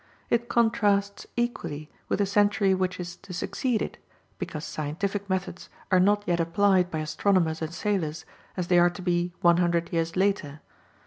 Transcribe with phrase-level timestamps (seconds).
[0.31, 3.99] It contrasts equally with the century which is to succeed it,
[4.39, 8.25] because scientific methods are not yet applied by astronomers and sailors,
[8.57, 10.61] as they are to be 100 years later.